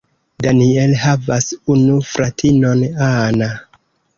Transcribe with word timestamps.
Daniel 0.45 0.95
havas 1.01 1.47
unu 1.75 1.99
fratinon 2.15 2.83
Anna. 3.11 3.53